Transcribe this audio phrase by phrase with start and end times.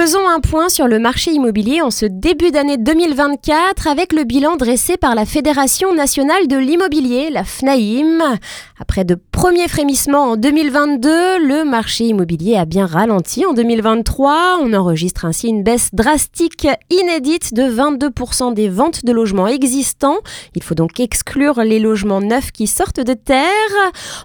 [0.00, 4.54] Faisons un point sur le marché immobilier en ce début d'année 2024 avec le bilan
[4.54, 8.38] dressé par la Fédération nationale de l'immobilier, la FNAIM.
[8.78, 11.08] Après de premiers frémissements en 2022,
[11.44, 14.60] le marché immobilier a bien ralenti en 2023.
[14.62, 20.18] On enregistre ainsi une baisse drastique inédite de 22% des ventes de logements existants.
[20.54, 23.48] Il faut donc exclure les logements neufs qui sortent de terre.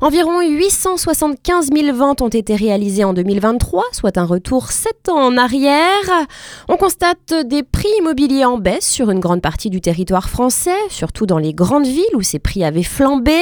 [0.02, 5.36] Environ 875 000 ventes ont été réalisées en 2023, soit un retour 7 ans en
[5.36, 5.63] arrière
[6.68, 11.26] on constate des prix immobiliers en baisse sur une grande partie du territoire français, surtout
[11.26, 13.40] dans les grandes villes où ces prix avaient flambé.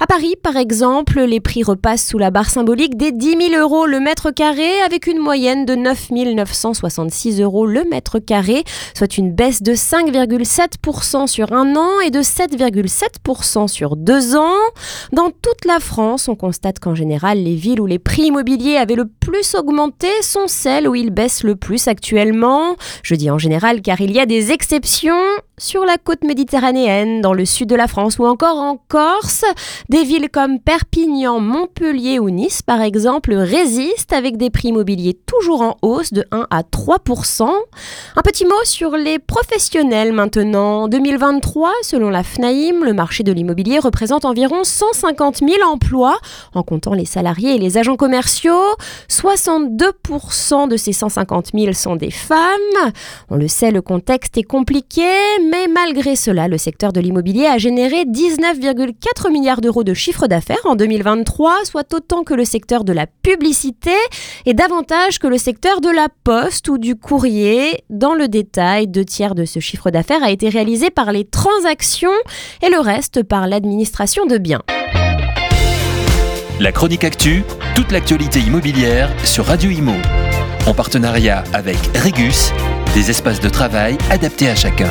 [0.00, 3.86] À Paris, par exemple, les prix repassent sous la barre symbolique des 10 000 euros
[3.86, 8.64] le mètre carré, avec une moyenne de 9 966 euros le mètre carré,
[8.94, 14.56] soit une baisse de 5,7% sur un an et de 7,7% sur deux ans.
[15.12, 18.94] Dans toute la France, on constate qu'en général, les villes où les prix immobiliers avaient
[18.94, 22.76] le plus augmenté sont celles où ils baissent le plus actuellement.
[23.02, 25.24] Je dis en général car il y a des exceptions
[25.58, 29.44] sur la côte méditerranéenne, dans le sud de la France ou encore en Corse.
[29.88, 35.62] Des villes comme Perpignan, Montpellier ou Nice par exemple résistent avec des prix immobiliers toujours
[35.62, 37.48] en hausse de 1 à 3%
[38.16, 40.84] Un petit mot sur les professionnels maintenant.
[40.84, 46.18] En 2023, selon la FNAIM, le marché de l'immobilier représente environ 150 000 emplois
[46.54, 48.76] en comptant les salariés et les agents commerciaux.
[49.08, 52.92] 62% de ces 150 000 sont des femmes.
[53.30, 55.08] On le sait, le contexte est compliqué,
[55.50, 60.64] mais malgré cela, le secteur de l'immobilier a généré 19,4 milliards d'euros de chiffre d'affaires
[60.64, 63.94] en 2023, soit autant que le secteur de la publicité
[64.46, 67.84] et davantage que le secteur de la poste ou du courrier.
[67.90, 72.10] Dans le détail, deux tiers de ce chiffre d'affaires a été réalisé par les transactions
[72.62, 74.62] et le reste par l'administration de biens.
[76.60, 77.44] La chronique actu,
[77.76, 79.94] toute l'actualité immobilière sur Radio Imo.
[80.66, 82.52] En partenariat avec Regus,
[82.94, 84.90] des espaces de travail adaptés à chacun.